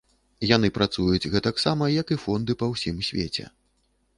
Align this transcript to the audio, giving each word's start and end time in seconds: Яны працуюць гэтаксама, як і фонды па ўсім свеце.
Яны 0.51 0.67
працуюць 0.77 1.29
гэтаксама, 1.35 1.91
як 2.01 2.07
і 2.15 2.17
фонды 2.25 2.57
па 2.63 2.71
ўсім 2.73 2.95
свеце. 3.11 3.45